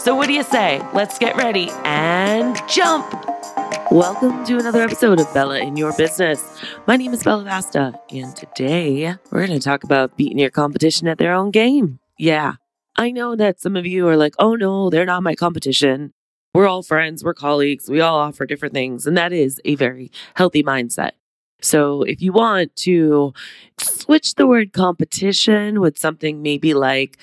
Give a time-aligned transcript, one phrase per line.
[0.00, 0.80] So, what do you say?
[0.94, 3.12] Let's get ready and jump!
[3.90, 6.58] Welcome to another episode of Bella in Your Business.
[6.86, 11.06] My name is Bella Vasta, and today we're going to talk about beating your competition
[11.06, 11.98] at their own game.
[12.16, 12.54] Yeah,
[12.96, 16.14] I know that some of you are like, oh no, they're not my competition.
[16.54, 20.10] We're all friends, we're colleagues, we all offer different things, and that is a very
[20.34, 21.10] healthy mindset.
[21.60, 23.34] So, if you want to
[23.78, 27.18] switch the word competition with something maybe like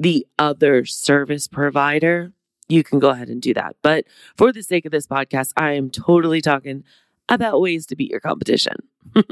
[0.00, 2.32] the other service provider,
[2.68, 3.76] you can go ahead and do that.
[3.82, 6.84] But for the sake of this podcast, I am totally talking
[7.28, 8.74] about ways to beat your competition.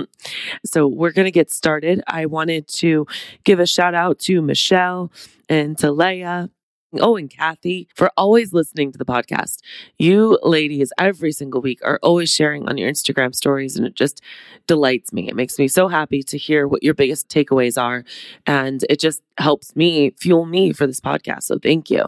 [0.65, 2.03] so we're going to get started.
[2.07, 3.07] I wanted to
[3.45, 5.11] give a shout out to Michelle
[5.49, 6.51] and to Leah
[6.99, 9.59] Oh, and Kathy, for always listening to the podcast.
[9.99, 14.23] You ladies, every single week, are always sharing on your Instagram stories, and it just
[14.67, 15.29] delights me.
[15.29, 18.05] It makes me so happy to hear what your biggest takeaways are.
[18.47, 21.43] And it just helps me fuel me for this podcast.
[21.43, 22.07] So thank you.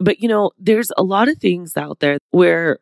[0.00, 2.78] But, you know, there's a lot of things out there where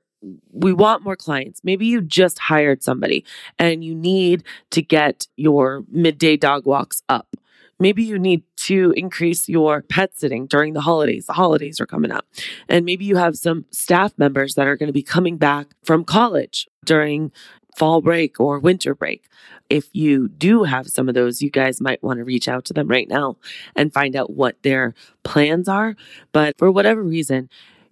[0.52, 1.60] we want more clients.
[1.64, 3.24] Maybe you just hired somebody
[3.58, 7.36] and you need to get your midday dog walks up
[7.78, 11.26] Maybe you need to increase your pet sitting during the holidays.
[11.26, 12.26] The holidays are coming up.
[12.68, 16.04] And maybe you have some staff members that are going to be coming back from
[16.04, 17.32] college during
[17.76, 19.28] fall break or winter break.
[19.68, 22.72] If you do have some of those, you guys might want to reach out to
[22.72, 23.36] them right now
[23.74, 25.94] and find out what their plans are.
[26.32, 27.50] But for whatever reason,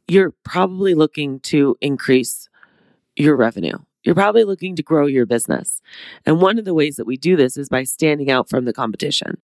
[0.09, 2.48] you're probably looking to increase
[3.17, 3.79] your revenue.
[4.03, 5.81] You're probably looking to grow your business.
[6.27, 8.73] And one of the ways that we do this is by standing out from the
[8.73, 9.39] competition.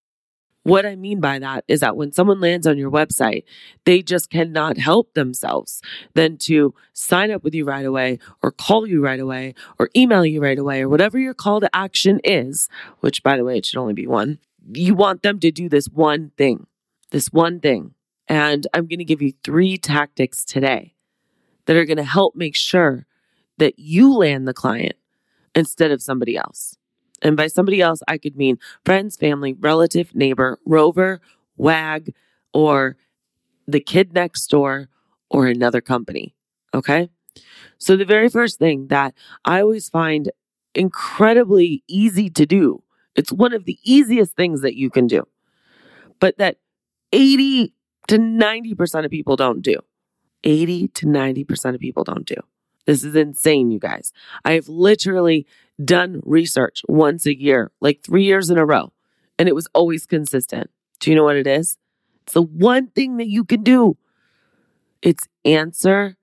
[0.63, 3.45] What I mean by that is that when someone lands on your website,
[3.85, 5.81] they just cannot help themselves
[6.15, 10.25] than to sign up with you right away or call you right away or email
[10.25, 12.69] you right away or whatever your call to action is,
[13.01, 14.39] which by the way, it should only be one.
[14.73, 16.67] You want them to do this one thing,
[17.11, 17.95] this one thing.
[18.29, 20.95] And I'm going to give you three tactics today
[21.65, 23.07] that are going to help make sure
[23.57, 24.97] that you land the client
[25.55, 26.77] instead of somebody else.
[27.23, 31.21] And by somebody else, I could mean friends, family, relative, neighbor, rover,
[31.57, 32.15] wag,
[32.55, 32.97] or
[33.67, 34.89] the kid next door,
[35.31, 36.35] or another company.
[36.75, 37.09] Okay.
[37.79, 39.15] So, the very first thing that
[39.45, 40.31] I always find
[40.75, 42.83] incredibly easy to do,
[43.15, 45.27] it's one of the easiest things that you can do,
[46.19, 46.57] but that
[47.13, 47.73] 80
[48.09, 49.77] to 90% of people don't do.
[50.45, 52.37] 80 to 90% of people don't do.
[52.91, 54.13] This is insane, you guys.
[54.45, 55.47] I have literally
[55.85, 58.93] done research once a year, like three years in a row,
[59.39, 60.71] and it was always consistent.
[60.99, 61.79] Do you know what it is?
[62.25, 63.97] It's the one thing that you can do.
[65.03, 66.17] It's answer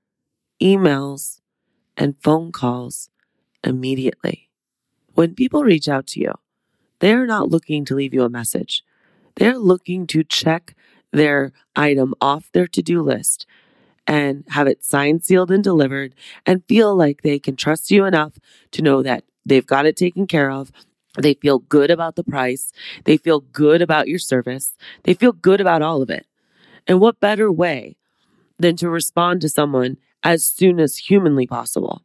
[0.61, 1.39] emails
[1.95, 3.11] and phone calls
[3.63, 4.49] immediately.
[5.13, 6.33] When people reach out to you,
[6.99, 8.83] they're not looking to leave you a message.
[9.37, 10.75] They're looking to check
[11.13, 13.45] their item off their to do list
[14.07, 18.39] and have it signed, sealed, and delivered and feel like they can trust you enough
[18.71, 20.71] to know that they've got it taken care of.
[21.17, 22.71] They feel good about the price.
[23.03, 24.75] They feel good about your service.
[25.03, 26.25] They feel good about all of it.
[26.87, 27.97] And what better way
[28.57, 32.01] than to respond to someone as soon as humanly possible?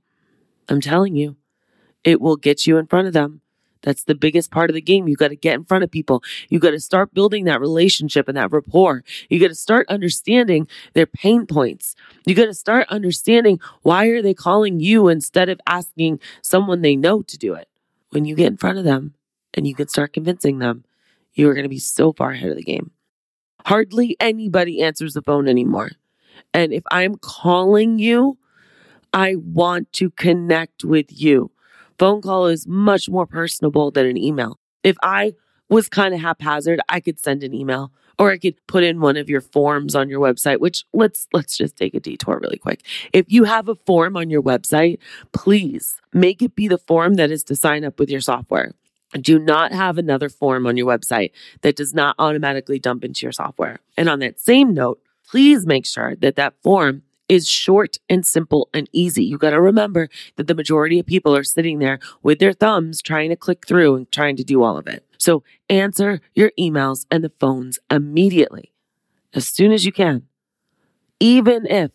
[0.69, 1.37] I'm telling you,
[2.03, 3.42] it will get you in front of them.
[3.83, 5.09] That's the biggest part of the game.
[5.09, 6.23] You got to get in front of people.
[6.49, 9.05] You got to start building that relationship and that rapport.
[9.29, 11.95] You got to start understanding their pain points.
[12.27, 16.97] You got to start understanding why are they calling you instead of asking someone they
[16.97, 17.69] know to do it.
[18.11, 19.15] When you get in front of them
[19.55, 20.85] and you can start convincing them,
[21.35, 22.91] you are going to be so far ahead of the game.
[23.65, 25.93] Hardly anybody answers the phone anymore.
[26.53, 28.39] And if I'm calling you,
[29.13, 31.52] I want to connect with you.
[32.03, 34.59] Phone call is much more personable than an email.
[34.83, 35.35] If I
[35.69, 39.17] was kind of haphazard, I could send an email or I could put in one
[39.17, 42.85] of your forms on your website, which let's let's just take a detour really quick.
[43.13, 44.99] If you have a form on your website,
[45.33, 48.73] please make it be the form that is to sign up with your software.
[49.13, 53.31] Do not have another form on your website that does not automatically dump into your
[53.31, 53.79] software.
[53.97, 55.01] And on that same note,
[55.31, 59.25] please make sure that that form is short and simple and easy.
[59.25, 63.01] You got to remember that the majority of people are sitting there with their thumbs
[63.01, 65.03] trying to click through and trying to do all of it.
[65.17, 68.75] So answer your emails and the phones immediately,
[69.33, 70.27] as soon as you can.
[71.21, 71.93] Even if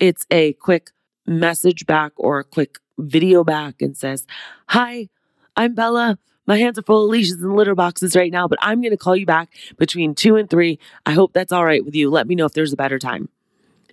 [0.00, 0.90] it's a quick
[1.26, 4.26] message back or a quick video back and says,
[4.70, 5.08] Hi,
[5.54, 6.18] I'm Bella.
[6.44, 8.96] My hands are full of leashes and litter boxes right now, but I'm going to
[8.96, 10.80] call you back between two and three.
[11.06, 12.10] I hope that's all right with you.
[12.10, 13.28] Let me know if there's a better time.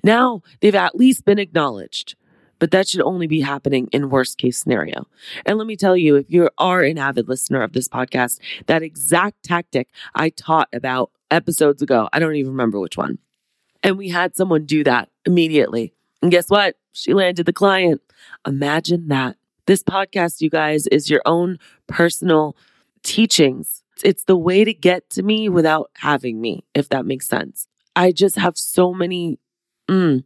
[0.03, 2.15] Now they've at least been acknowledged,
[2.59, 5.07] but that should only be happening in worst case scenario.
[5.45, 8.83] And let me tell you, if you are an avid listener of this podcast, that
[8.83, 13.19] exact tactic I taught about episodes ago, I don't even remember which one.
[13.81, 15.93] And we had someone do that immediately.
[16.21, 16.75] And guess what?
[16.91, 18.01] She landed the client.
[18.45, 19.37] Imagine that.
[19.67, 22.57] This podcast, you guys, is your own personal
[23.03, 23.83] teachings.
[24.03, 27.67] It's the way to get to me without having me, if that makes sense.
[27.95, 29.39] I just have so many
[29.89, 30.23] mm,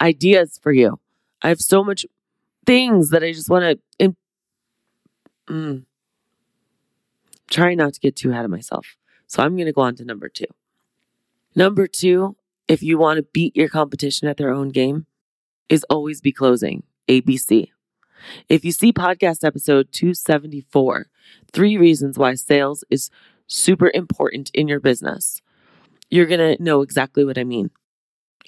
[0.00, 1.00] ideas for you.
[1.42, 2.06] I have so much
[2.66, 4.14] things that I just want to.
[5.48, 5.84] Mm,
[7.50, 8.96] try not to get too ahead of myself.
[9.26, 10.44] So I'm going to go on to number two.
[11.56, 12.36] Number two,
[12.68, 15.06] if you want to beat your competition at their own game,
[15.68, 16.82] is always be closing.
[17.08, 17.70] ABC.
[18.48, 21.06] If you see podcast episode 274,
[21.52, 23.10] three reasons why sales is
[23.46, 25.40] super important in your business,
[26.10, 27.70] you're going to know exactly what I mean.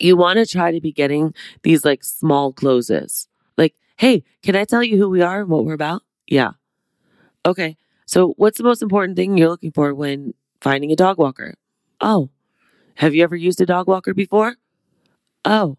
[0.00, 3.28] You want to try to be getting these like small closes.
[3.56, 6.02] Like, hey, can I tell you who we are and what we're about?
[6.26, 6.52] Yeah.
[7.46, 7.76] Okay.
[8.06, 11.54] So, what's the most important thing you're looking for when finding a dog walker?
[12.00, 12.30] Oh,
[12.96, 14.56] have you ever used a dog walker before?
[15.44, 15.78] Oh,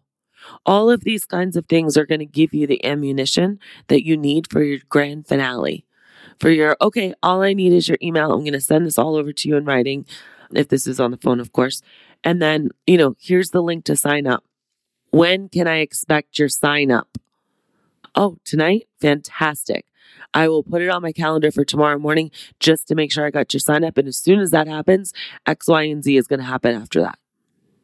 [0.66, 3.58] all of these kinds of things are going to give you the ammunition
[3.88, 5.84] that you need for your grand finale.
[6.40, 8.32] For your, okay, all I need is your email.
[8.32, 10.06] I'm going to send this all over to you in writing,
[10.54, 11.82] if this is on the phone, of course.
[12.24, 14.44] And then, you know, here's the link to sign up.
[15.10, 17.18] When can I expect your sign up?
[18.14, 18.88] Oh, tonight?
[19.00, 19.86] Fantastic.
[20.34, 22.30] I will put it on my calendar for tomorrow morning
[22.60, 23.98] just to make sure I got your sign up.
[23.98, 25.12] And as soon as that happens,
[25.46, 27.18] X, Y, and Z is going to happen after that.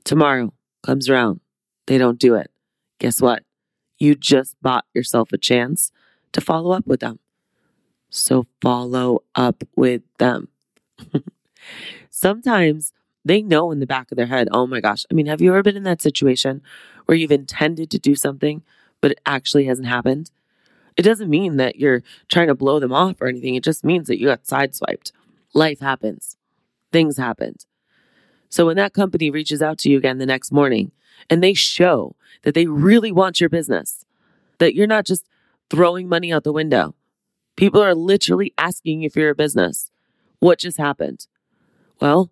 [0.05, 0.53] Tomorrow
[0.83, 1.41] comes around.
[1.87, 2.51] They don't do it.
[2.99, 3.43] Guess what?
[3.99, 5.91] You just bought yourself a chance
[6.33, 7.19] to follow up with them.
[8.11, 10.49] So follow up with them.
[12.11, 12.93] Sometimes
[13.25, 15.05] they know in the back of their head, oh my gosh.
[15.11, 16.63] I mean, have you ever been in that situation
[17.07, 18.63] where you've intended to do something,
[19.01, 20.31] but it actually hasn't happened?
[20.97, 23.55] It doesn't mean that you're trying to blow them off or anything.
[23.55, 25.13] It just means that you got sideswiped.
[25.55, 26.37] Life happens,
[26.93, 27.65] things happened.
[28.49, 30.93] So when that company reaches out to you again the next morning
[31.29, 34.05] and they show that they really want your business,
[34.59, 35.27] that you're not just
[35.71, 36.95] throwing money out the window,
[37.57, 39.91] people are literally asking you for your business.
[40.41, 41.27] What just happened?
[42.01, 42.31] Well,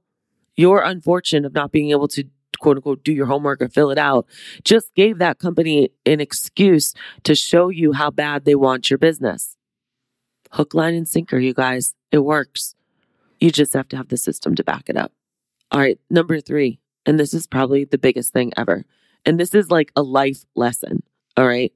[0.56, 2.24] your unfortunate of not being able to
[2.58, 4.26] quote unquote do your homework or fill it out
[4.64, 9.56] just gave that company an excuse to show you how bad they want your business.
[10.52, 11.94] Hook, line, and sinker, you guys.
[12.12, 12.74] It works.
[13.40, 15.12] You just have to have the system to back it up.
[15.70, 18.84] All right, number three, and this is probably the biggest thing ever.
[19.24, 21.02] And this is like a life lesson.
[21.36, 21.72] All right,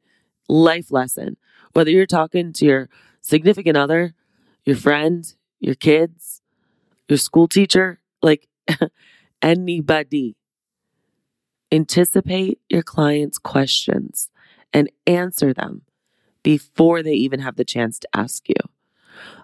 [0.48, 1.36] life lesson.
[1.72, 2.88] Whether you're talking to your
[3.20, 4.14] significant other,
[4.64, 6.40] your friend, your kids,
[7.08, 8.46] your school teacher, like
[9.42, 10.36] anybody.
[11.72, 14.28] Anticipate your client's questions
[14.72, 15.82] and answer them
[16.42, 18.56] before they even have the chance to ask you.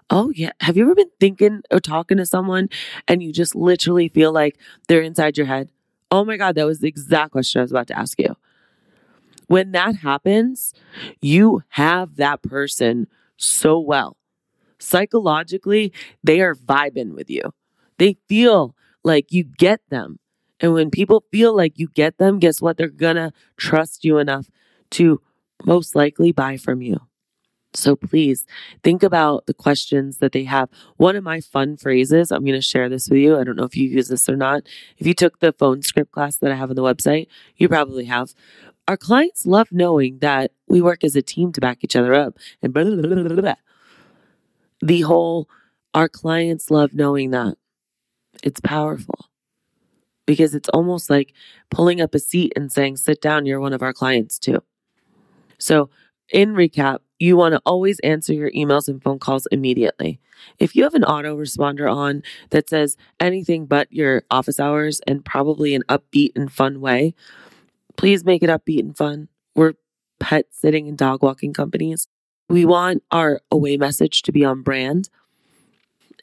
[0.09, 0.51] Oh, yeah.
[0.61, 2.69] Have you ever been thinking or talking to someone
[3.07, 4.57] and you just literally feel like
[4.87, 5.69] they're inside your head?
[6.09, 8.35] Oh my God, that was the exact question I was about to ask you.
[9.47, 10.73] When that happens,
[11.21, 13.07] you have that person
[13.37, 14.17] so well.
[14.79, 15.91] Psychologically,
[16.23, 17.53] they are vibing with you.
[17.97, 18.75] They feel
[19.07, 20.19] like you get them.
[20.59, 22.77] And when people feel like you get them, guess what?
[22.77, 24.51] They're gonna trust you enough
[24.91, 25.21] to
[25.65, 26.99] most likely buy from you.
[27.73, 28.45] So please
[28.83, 30.69] think about the questions that they have.
[30.97, 33.37] One of my fun phrases, I'm going to share this with you.
[33.37, 34.63] I don't know if you use this or not.
[34.97, 38.05] If you took the phone script class that I have on the website, you probably
[38.05, 38.33] have.
[38.87, 42.37] Our clients love knowing that we work as a team to back each other up.
[42.63, 43.55] And blah, blah, blah,
[44.81, 45.49] the whole,
[45.93, 47.57] our clients love knowing that.
[48.43, 49.29] It's powerful
[50.25, 51.33] because it's almost like
[51.71, 54.61] pulling up a seat and saying, sit down, you're one of our clients too.
[55.57, 55.89] So,
[56.31, 60.19] in recap, you want to always answer your emails and phone calls immediately.
[60.59, 65.73] If you have an autoresponder on that says anything but your office hours and probably
[65.73, 67.15] an upbeat and fun way,
[67.95, 69.29] please make it upbeat and fun.
[69.55, 69.73] We're
[70.19, 72.07] pet sitting and dog walking companies.
[72.49, 75.09] We want our away message to be on brand.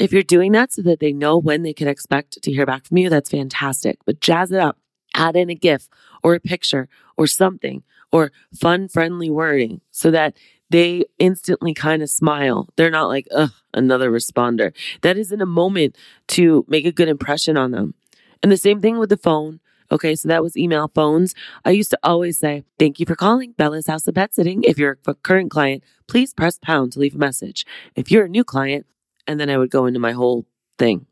[0.01, 2.87] If you're doing that so that they know when they can expect to hear back
[2.87, 3.99] from you, that's fantastic.
[4.05, 4.79] But jazz it up,
[5.15, 5.89] add in a GIF
[6.23, 10.37] or a picture or something or fun, friendly wording so that
[10.71, 12.69] they instantly kind of smile.
[12.77, 14.73] They're not like, ugh, another responder.
[15.03, 15.97] That is in a moment
[16.29, 17.95] to make a good impression on them.
[18.43, 19.61] And the same thing with the phone.
[19.93, 21.35] Okay, so that was email phones.
[21.65, 24.65] I used to always say, Thank you for calling Bella's House of Pet Sitting.
[24.65, 27.67] If you're a current client, please press pound to leave a message.
[27.95, 28.87] If you're a new client,
[29.26, 30.47] and then I would go into my whole
[30.78, 31.07] thing.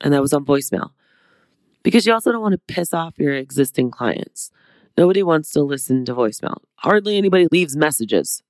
[0.00, 0.90] And that was on voicemail.
[1.82, 4.50] Because you also don't want to piss off your existing clients.
[4.98, 6.58] Nobody wants to listen to voicemail.
[6.76, 8.42] Hardly anybody leaves messages.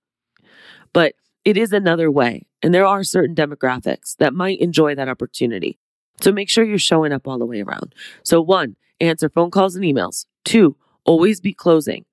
[0.92, 2.46] But it is another way.
[2.62, 5.78] And there are certain demographics that might enjoy that opportunity.
[6.20, 7.94] So make sure you're showing up all the way around.
[8.22, 10.26] So, one, answer phone calls and emails.
[10.44, 12.04] Two, always be closing,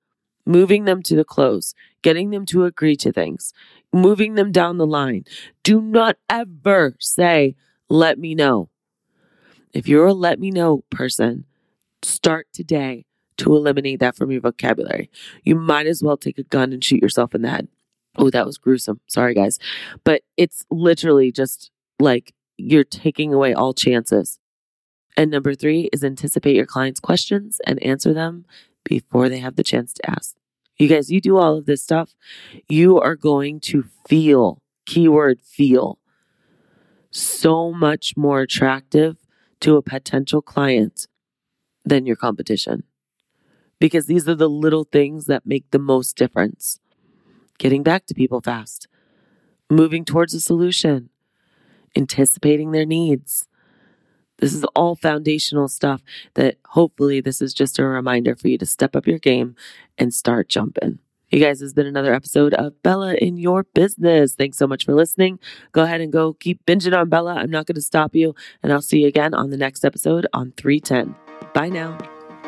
[0.44, 3.52] moving them to the close, getting them to agree to things,
[3.94, 5.24] moving them down the line.
[5.62, 7.54] Do not ever say,
[7.88, 8.68] let me know.
[9.72, 11.44] If you're a let me know person,
[12.02, 13.06] start today
[13.38, 15.10] to eliminate that from your vocabulary.
[15.42, 17.68] You might as well take a gun and shoot yourself in the head.
[18.16, 19.00] Oh, that was gruesome.
[19.08, 19.58] Sorry, guys.
[20.04, 24.38] But it's literally just like you're taking away all chances.
[25.16, 28.44] And number three is anticipate your client's questions and answer them
[28.84, 30.36] before they have the chance to ask.
[30.76, 32.14] You guys, you do all of this stuff,
[32.68, 35.98] you are going to feel, keyword feel,
[37.10, 39.16] so much more attractive
[39.60, 41.06] to a potential client
[41.84, 42.82] than your competition.
[43.78, 46.80] Because these are the little things that make the most difference.
[47.58, 48.88] Getting back to people fast,
[49.70, 51.10] moving towards a solution,
[51.96, 53.46] anticipating their needs,
[54.38, 56.02] this is all foundational stuff
[56.34, 59.54] that hopefully this is just a reminder for you to step up your game
[59.98, 60.98] and start jumping.
[61.30, 64.34] You guys, this has been another episode of Bella in Your Business.
[64.34, 65.40] Thanks so much for listening.
[65.72, 67.34] Go ahead and go keep binging on Bella.
[67.34, 68.34] I'm not going to stop you.
[68.62, 71.14] And I'll see you again on the next episode on 310.
[71.52, 72.13] Bye now.